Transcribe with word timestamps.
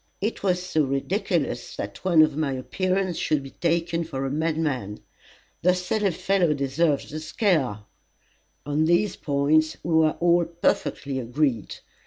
"It 0.19 0.41
was 0.41 0.63
so 0.63 0.83
ridiculous 0.83 1.75
that 1.75 2.03
one 2.03 2.23
of 2.23 2.35
my 2.35 2.53
appearance 2.53 3.17
should 3.19 3.43
be 3.43 3.51
taken 3.51 4.03
for 4.03 4.25
a 4.25 4.31
madman. 4.31 4.99
The 5.61 5.75
silly 5.75 6.09
fellow 6.09 6.55
deserved 6.55 7.11
the 7.11 7.19
scare." 7.19 7.81
On 8.65 8.85
these 8.85 9.15
points 9.15 9.77
we 9.83 9.93
were 9.93 10.15
all 10.19 10.45
perfectly 10.45 11.19
agreed. 11.19 11.75